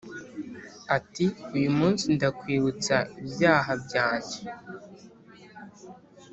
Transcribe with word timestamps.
Ati 0.97 1.25
uyu 1.55 1.69
munsi 1.77 2.03
ndakwibutsa 2.15 2.95
ibyaha 3.23 3.71
byanjye 3.83 4.37